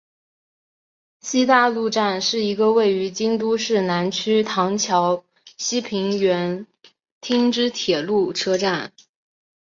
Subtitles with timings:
[1.19, 5.23] 西大路站是一个位于京都市南区唐桥
[5.57, 6.65] 西平垣
[7.21, 8.93] 町之铁路车站。